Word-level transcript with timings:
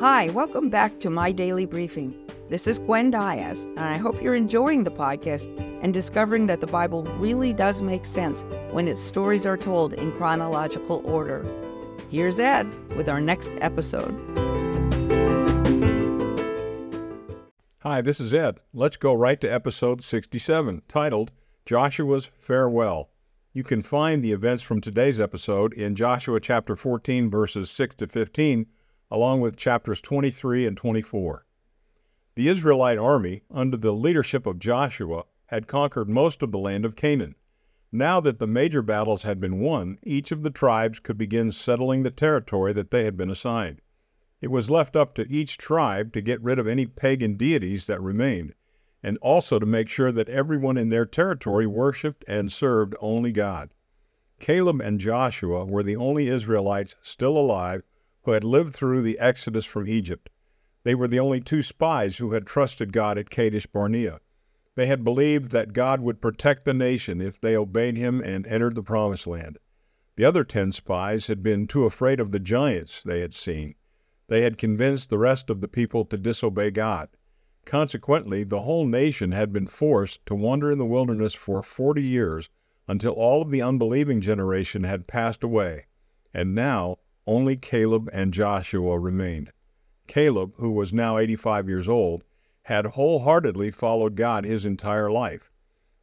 Hi, 0.00 0.30
welcome 0.30 0.70
back 0.70 0.98
to 1.00 1.10
My 1.10 1.30
Daily 1.30 1.66
Briefing. 1.66 2.14
This 2.48 2.66
is 2.66 2.78
Gwen 2.78 3.10
Diaz, 3.10 3.66
and 3.76 3.80
I 3.80 3.98
hope 3.98 4.22
you're 4.22 4.34
enjoying 4.34 4.84
the 4.84 4.90
podcast 4.90 5.54
and 5.82 5.92
discovering 5.92 6.46
that 6.46 6.62
the 6.62 6.66
Bible 6.66 7.02
really 7.18 7.52
does 7.52 7.82
make 7.82 8.06
sense 8.06 8.42
when 8.70 8.88
its 8.88 8.98
stories 8.98 9.44
are 9.44 9.58
told 9.58 9.92
in 9.92 10.10
chronological 10.12 11.02
order. 11.04 11.44
Here's 12.08 12.38
Ed 12.38 12.66
with 12.96 13.10
our 13.10 13.20
next 13.20 13.52
episode. 13.60 14.14
Hi, 17.80 18.00
this 18.00 18.20
is 18.20 18.32
Ed. 18.32 18.60
Let's 18.72 18.96
go 18.96 19.12
right 19.12 19.38
to 19.42 19.52
episode 19.52 20.02
67, 20.02 20.80
titled 20.88 21.30
Joshua's 21.66 22.30
Farewell. 22.38 23.10
You 23.52 23.64
can 23.64 23.82
find 23.82 24.24
the 24.24 24.32
events 24.32 24.62
from 24.62 24.80
today's 24.80 25.20
episode 25.20 25.74
in 25.74 25.94
Joshua 25.94 26.40
chapter 26.40 26.74
14, 26.74 27.28
verses 27.28 27.70
6 27.70 27.96
to 27.96 28.06
15 28.06 28.64
along 29.10 29.40
with 29.40 29.56
chapters 29.56 30.00
23 30.00 30.66
and 30.66 30.76
24. 30.76 31.44
The 32.36 32.48
Israelite 32.48 32.98
army, 32.98 33.42
under 33.50 33.76
the 33.76 33.92
leadership 33.92 34.46
of 34.46 34.58
Joshua, 34.58 35.24
had 35.46 35.66
conquered 35.66 36.08
most 36.08 36.42
of 36.42 36.52
the 36.52 36.58
land 36.58 36.84
of 36.84 36.94
Canaan. 36.94 37.34
Now 37.92 38.20
that 38.20 38.38
the 38.38 38.46
major 38.46 38.82
battles 38.82 39.24
had 39.24 39.40
been 39.40 39.58
won, 39.58 39.98
each 40.04 40.30
of 40.30 40.44
the 40.44 40.50
tribes 40.50 41.00
could 41.00 41.18
begin 41.18 41.50
settling 41.50 42.04
the 42.04 42.10
territory 42.12 42.72
that 42.72 42.92
they 42.92 43.04
had 43.04 43.16
been 43.16 43.30
assigned. 43.30 43.80
It 44.40 44.50
was 44.50 44.70
left 44.70 44.94
up 44.94 45.14
to 45.16 45.28
each 45.28 45.58
tribe 45.58 46.12
to 46.12 46.22
get 46.22 46.40
rid 46.40 46.60
of 46.60 46.68
any 46.68 46.86
pagan 46.86 47.34
deities 47.34 47.86
that 47.86 48.00
remained, 48.00 48.54
and 49.02 49.18
also 49.18 49.58
to 49.58 49.66
make 49.66 49.88
sure 49.88 50.12
that 50.12 50.28
everyone 50.28 50.76
in 50.76 50.88
their 50.88 51.04
territory 51.04 51.66
worshiped 51.66 52.24
and 52.28 52.52
served 52.52 52.94
only 53.00 53.32
God. 53.32 53.70
Caleb 54.38 54.80
and 54.80 55.00
Joshua 55.00 55.64
were 55.64 55.82
the 55.82 55.96
only 55.96 56.28
Israelites 56.28 56.94
still 57.02 57.36
alive 57.36 57.82
who 58.22 58.32
had 58.32 58.44
lived 58.44 58.74
through 58.74 59.02
the 59.02 59.18
exodus 59.18 59.64
from 59.64 59.88
Egypt. 59.88 60.28
They 60.82 60.94
were 60.94 61.08
the 61.08 61.20
only 61.20 61.40
two 61.40 61.62
spies 61.62 62.18
who 62.18 62.32
had 62.32 62.46
trusted 62.46 62.92
God 62.92 63.18
at 63.18 63.30
Kadesh 63.30 63.66
Barnea. 63.66 64.20
They 64.76 64.86
had 64.86 65.04
believed 65.04 65.50
that 65.50 65.72
God 65.72 66.00
would 66.00 66.20
protect 66.20 66.64
the 66.64 66.74
nation 66.74 67.20
if 67.20 67.40
they 67.40 67.56
obeyed 67.56 67.96
him 67.96 68.20
and 68.20 68.46
entered 68.46 68.74
the 68.74 68.82
promised 68.82 69.26
land. 69.26 69.58
The 70.16 70.24
other 70.24 70.44
ten 70.44 70.72
spies 70.72 71.26
had 71.26 71.42
been 71.42 71.66
too 71.66 71.84
afraid 71.84 72.20
of 72.20 72.30
the 72.30 72.38
giants 72.38 73.02
they 73.02 73.20
had 73.20 73.34
seen. 73.34 73.74
They 74.28 74.42
had 74.42 74.58
convinced 74.58 75.10
the 75.10 75.18
rest 75.18 75.50
of 75.50 75.60
the 75.60 75.68
people 75.68 76.04
to 76.04 76.16
disobey 76.16 76.70
God. 76.70 77.08
Consequently, 77.64 78.44
the 78.44 78.62
whole 78.62 78.86
nation 78.86 79.32
had 79.32 79.52
been 79.52 79.66
forced 79.66 80.24
to 80.26 80.34
wander 80.34 80.70
in 80.70 80.78
the 80.78 80.86
wilderness 80.86 81.34
for 81.34 81.62
forty 81.62 82.02
years 82.02 82.48
until 82.88 83.12
all 83.12 83.42
of 83.42 83.50
the 83.50 83.60
unbelieving 83.60 84.20
generation 84.20 84.84
had 84.84 85.06
passed 85.06 85.42
away. 85.42 85.86
And 86.32 86.54
now 86.54 86.98
only 87.26 87.56
Caleb 87.56 88.08
and 88.12 88.32
Joshua 88.32 88.98
remained. 88.98 89.52
Caleb, 90.06 90.54
who 90.56 90.70
was 90.70 90.92
now 90.92 91.18
85 91.18 91.68
years 91.68 91.88
old, 91.88 92.24
had 92.64 92.86
wholeheartedly 92.86 93.70
followed 93.70 94.16
God 94.16 94.44
his 94.44 94.64
entire 94.64 95.10
life. 95.10 95.50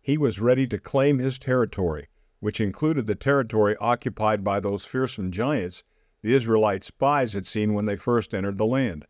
He 0.02 0.18
was 0.18 0.40
ready 0.40 0.68
to 0.68 0.78
claim 0.78 1.20
his 1.20 1.38
territory, 1.38 2.08
which 2.40 2.62
included 2.62 3.08
the 3.08 3.16
territory 3.16 3.76
occupied 3.78 4.44
by 4.44 4.60
those 4.60 4.86
fearsome 4.86 5.32
giants 5.32 5.84
the 6.24 6.34
Israelite 6.34 6.84
spies 6.84 7.34
had 7.34 7.46
seen 7.46 7.74
when 7.74 7.86
they 7.86 7.96
first 7.96 8.34
entered 8.34 8.58
the 8.58 8.66
land. 8.66 9.06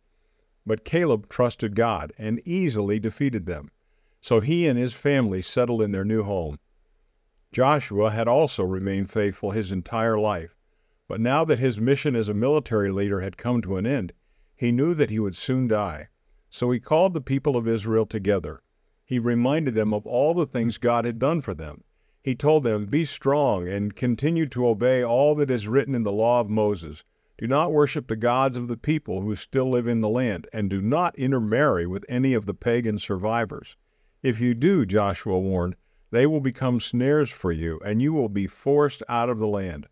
But 0.66 0.84
Caleb 0.84 1.30
trusted 1.30 1.76
God 1.76 2.12
and 2.18 2.42
easily 2.46 3.00
defeated 3.00 3.46
them. 3.46 3.72
So 4.22 4.42
he 4.42 4.68
and 4.68 4.78
his 4.78 4.94
family 4.94 5.42
settled 5.42 5.82
in 5.82 5.92
their 5.92 6.04
new 6.04 6.24
home. 6.24 6.60
Joshua 7.54 8.12
had 8.12 8.28
also 8.28 8.64
remained 8.64 9.10
faithful 9.10 9.52
his 9.52 9.72
entire 9.72 10.20
life. 10.20 10.57
But 11.08 11.22
now 11.22 11.46
that 11.46 11.60
his 11.60 11.80
mission 11.80 12.16
as 12.16 12.28
a 12.28 12.34
military 12.34 12.92
leader 12.92 13.22
had 13.22 13.38
come 13.38 13.62
to 13.62 13.78
an 13.78 13.86
end, 13.86 14.14
he 14.56 14.72
knew 14.72 14.94
that 14.94 15.10
he 15.10 15.20
would 15.20 15.36
soon 15.36 15.68
die. 15.68 16.10
So 16.50 16.72
he 16.72 16.80
called 16.80 17.14
the 17.14 17.22
people 17.22 17.56
of 17.56 17.68
Israel 17.68 18.06
together. 18.06 18.62
He 19.06 19.20
reminded 19.20 19.74
them 19.74 19.94
of 19.94 20.06
all 20.06 20.34
the 20.34 20.46
things 20.46 20.78
God 20.78 21.06
had 21.06 21.20
done 21.20 21.42
for 21.42 21.54
them. 21.54 21.84
He 22.22 22.36
told 22.36 22.64
them, 22.64 22.88
Be 22.88 23.06
strong 23.06 23.70
and 23.70 23.96
continue 23.96 24.48
to 24.48 24.68
obey 24.68 25.02
all 25.02 25.34
that 25.36 25.50
is 25.50 25.68
written 25.68 25.96
in 25.96 26.04
the 26.04 26.12
law 26.12 26.42
of 26.42 26.50
Moses. 26.50 27.06
Do 27.38 27.48
not 27.48 27.72
worship 27.72 28.08
the 28.08 28.18
gods 28.18 28.58
of 28.58 28.68
the 28.68 28.76
people 28.76 29.22
who 29.22 29.36
still 29.36 29.70
live 29.70 29.88
in 29.88 30.02
the 30.02 30.10
land, 30.10 30.48
and 30.52 30.70
do 30.70 30.82
not 30.82 31.18
intermarry 31.18 31.88
with 31.88 32.04
any 32.10 32.34
of 32.34 32.46
the 32.46 32.54
pagan 32.54 33.00
survivors. 33.00 33.78
If 34.24 34.42
you 34.42 34.54
do, 34.54 34.86
Joshua 34.86 35.40
warned, 35.40 35.78
they 36.12 36.26
will 36.26 36.42
become 36.42 36.82
snares 36.82 37.30
for 37.30 37.52
you, 37.52 37.80
and 37.86 38.02
you 38.02 38.12
will 38.12 38.28
be 38.28 38.48
forced 38.48 39.04
out 39.08 39.30
of 39.30 39.40
the 39.40 39.48
land. 39.48 39.88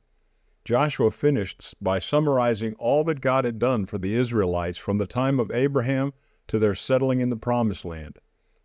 Joshua 0.65 1.11
finished 1.11 1.75
by 1.79 1.99
summarizing 1.99 2.73
all 2.79 3.03
that 3.03 3.21
God 3.21 3.45
had 3.45 3.59
done 3.59 3.85
for 3.85 3.99
the 3.99 4.15
Israelites 4.15 4.79
from 4.79 4.97
the 4.97 5.05
time 5.05 5.39
of 5.39 5.51
Abraham 5.51 6.11
to 6.47 6.57
their 6.57 6.73
settling 6.73 7.19
in 7.19 7.29
the 7.29 7.37
Promised 7.37 7.85
Land. 7.85 8.17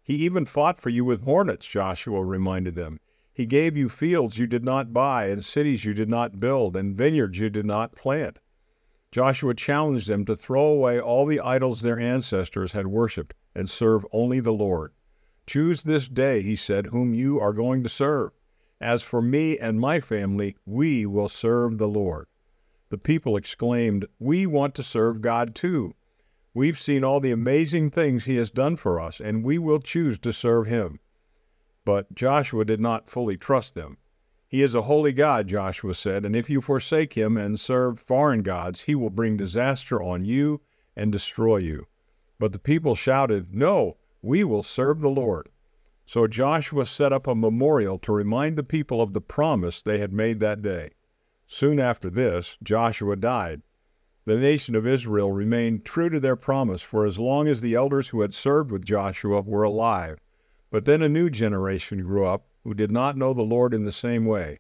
He 0.02 0.14
even 0.14 0.46
fought 0.46 0.80
for 0.80 0.88
you 0.88 1.04
with 1.04 1.24
hornets, 1.24 1.66
Joshua 1.66 2.24
reminded 2.24 2.74
them. 2.74 3.00
He 3.34 3.44
gave 3.44 3.76
you 3.76 3.90
fields 3.90 4.38
you 4.38 4.46
did 4.46 4.64
not 4.64 4.94
buy, 4.94 5.26
and 5.26 5.44
cities 5.44 5.84
you 5.84 5.92
did 5.92 6.08
not 6.08 6.40
build, 6.40 6.74
and 6.74 6.96
vineyards 6.96 7.38
you 7.38 7.50
did 7.50 7.66
not 7.66 7.94
plant. 7.94 8.38
Joshua 9.12 9.54
challenged 9.54 10.08
them 10.08 10.24
to 10.24 10.36
throw 10.36 10.64
away 10.64 10.98
all 10.98 11.26
the 11.26 11.40
idols 11.40 11.82
their 11.82 12.00
ancestors 12.00 12.72
had 12.72 12.86
worshipped 12.86 13.34
and 13.54 13.68
serve 13.68 14.06
only 14.10 14.40
the 14.40 14.52
Lord. 14.52 14.92
Choose 15.46 15.82
this 15.82 16.08
day, 16.08 16.40
he 16.40 16.56
said, 16.56 16.86
whom 16.86 17.12
you 17.12 17.38
are 17.38 17.52
going 17.52 17.82
to 17.82 17.88
serve. 17.90 18.30
As 18.80 19.02
for 19.02 19.20
me 19.20 19.58
and 19.58 19.78
my 19.78 20.00
family, 20.00 20.56
we 20.64 21.04
will 21.04 21.28
serve 21.28 21.76
the 21.76 21.88
Lord. 21.88 22.26
The 22.88 22.98
people 22.98 23.36
exclaimed, 23.36 24.06
We 24.18 24.46
want 24.46 24.74
to 24.76 24.82
serve 24.82 25.20
God 25.20 25.54
too. 25.54 25.94
We've 26.54 26.78
seen 26.78 27.04
all 27.04 27.20
the 27.20 27.30
amazing 27.30 27.90
things 27.90 28.24
he 28.24 28.36
has 28.36 28.50
done 28.50 28.76
for 28.76 28.98
us, 28.98 29.20
and 29.20 29.44
we 29.44 29.58
will 29.58 29.80
choose 29.80 30.18
to 30.20 30.32
serve 30.32 30.66
him. 30.66 30.98
But 31.84 32.14
Joshua 32.14 32.64
did 32.64 32.80
not 32.80 33.08
fully 33.08 33.36
trust 33.36 33.74
them. 33.74 33.98
He 34.48 34.62
is 34.62 34.74
a 34.74 34.82
holy 34.82 35.12
God, 35.12 35.46
Joshua 35.46 35.94
said, 35.94 36.24
and 36.24 36.34
if 36.34 36.50
you 36.50 36.60
forsake 36.60 37.12
him 37.12 37.36
and 37.36 37.60
serve 37.60 38.00
foreign 38.00 38.42
gods, 38.42 38.82
he 38.82 38.96
will 38.96 39.10
bring 39.10 39.36
disaster 39.36 40.02
on 40.02 40.24
you 40.24 40.60
and 40.96 41.12
destroy 41.12 41.58
you. 41.58 41.86
But 42.40 42.52
the 42.52 42.58
people 42.58 42.96
shouted, 42.96 43.54
No, 43.54 43.98
we 44.22 44.42
will 44.42 44.64
serve 44.64 45.00
the 45.00 45.08
Lord. 45.08 45.50
So 46.10 46.26
Joshua 46.26 46.86
set 46.86 47.12
up 47.12 47.28
a 47.28 47.36
memorial 47.36 47.96
to 48.00 48.10
remind 48.10 48.56
the 48.56 48.64
people 48.64 49.00
of 49.00 49.12
the 49.12 49.20
promise 49.20 49.80
they 49.80 49.98
had 49.98 50.12
made 50.12 50.40
that 50.40 50.60
day. 50.60 50.90
Soon 51.46 51.78
after 51.78 52.10
this, 52.10 52.58
Joshua 52.64 53.14
died. 53.14 53.62
The 54.24 54.34
nation 54.34 54.74
of 54.74 54.88
Israel 54.88 55.30
remained 55.30 55.84
true 55.84 56.10
to 56.10 56.18
their 56.18 56.34
promise 56.34 56.82
for 56.82 57.06
as 57.06 57.20
long 57.20 57.46
as 57.46 57.60
the 57.60 57.76
elders 57.76 58.08
who 58.08 58.22
had 58.22 58.34
served 58.34 58.72
with 58.72 58.84
Joshua 58.84 59.42
were 59.42 59.62
alive. 59.62 60.18
But 60.68 60.84
then 60.84 61.00
a 61.00 61.08
new 61.08 61.30
generation 61.30 62.02
grew 62.02 62.26
up 62.26 62.44
who 62.64 62.74
did 62.74 62.90
not 62.90 63.16
know 63.16 63.32
the 63.32 63.42
Lord 63.42 63.72
in 63.72 63.84
the 63.84 63.92
same 63.92 64.24
way, 64.24 64.58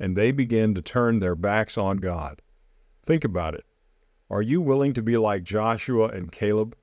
and 0.00 0.16
they 0.16 0.32
began 0.32 0.72
to 0.72 0.80
turn 0.80 1.18
their 1.18 1.36
backs 1.36 1.76
on 1.76 1.98
God. 1.98 2.40
Think 3.04 3.22
about 3.22 3.54
it. 3.54 3.66
Are 4.30 4.40
you 4.40 4.62
willing 4.62 4.94
to 4.94 5.02
be 5.02 5.18
like 5.18 5.42
Joshua 5.42 6.08
and 6.08 6.32
Caleb? 6.32 6.74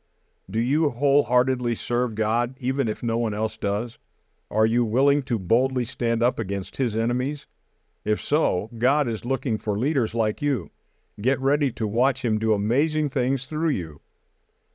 Do 0.49 0.59
you 0.59 0.89
wholeheartedly 0.89 1.75
serve 1.75 2.15
God 2.15 2.55
even 2.59 2.87
if 2.87 3.01
no 3.01 3.17
one 3.17 3.33
else 3.33 3.57
does? 3.57 3.97
Are 4.51 4.65
you 4.65 4.83
willing 4.83 5.23
to 5.23 5.39
boldly 5.39 5.85
stand 5.85 6.21
up 6.21 6.37
against 6.37 6.77
his 6.77 6.95
enemies? 6.95 7.47
If 8.03 8.21
so, 8.21 8.69
God 8.77 9.07
is 9.07 9.23
looking 9.23 9.57
for 9.57 9.79
leaders 9.79 10.13
like 10.13 10.41
you. 10.41 10.71
Get 11.21 11.39
ready 11.39 11.71
to 11.71 11.87
watch 11.87 12.25
him 12.25 12.39
do 12.39 12.53
amazing 12.53 13.09
things 13.09 13.45
through 13.45 13.69
you. 13.69 14.01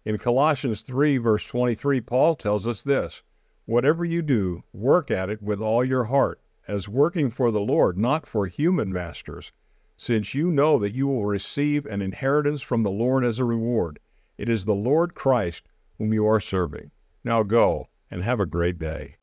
In 0.04 0.16
Colossians 0.16 0.80
3, 0.80 1.18
verse 1.18 1.44
23, 1.44 2.00
Paul 2.00 2.34
tells 2.34 2.66
us 2.66 2.82
this 2.82 3.22
Whatever 3.66 4.04
you 4.06 4.22
do, 4.22 4.64
work 4.72 5.10
at 5.10 5.28
it 5.28 5.42
with 5.42 5.60
all 5.60 5.84
your 5.84 6.04
heart, 6.04 6.40
as 6.66 6.88
working 6.88 7.30
for 7.30 7.50
the 7.50 7.60
Lord, 7.60 7.98
not 7.98 8.26
for 8.26 8.46
human 8.46 8.90
masters, 8.90 9.52
since 9.98 10.32
you 10.32 10.50
know 10.50 10.78
that 10.78 10.94
you 10.94 11.06
will 11.06 11.26
receive 11.26 11.84
an 11.84 12.00
inheritance 12.00 12.62
from 12.62 12.82
the 12.82 12.90
Lord 12.90 13.24
as 13.24 13.38
a 13.38 13.44
reward. 13.44 14.00
It 14.38 14.48
is 14.48 14.64
the 14.64 14.74
Lord 14.74 15.14
Christ 15.14 15.68
whom 15.98 16.12
you 16.12 16.26
are 16.28 16.38
serving. 16.38 16.92
Now 17.24 17.42
go 17.42 17.88
and 18.08 18.22
have 18.22 18.38
a 18.38 18.46
great 18.46 18.78
day. 18.78 19.16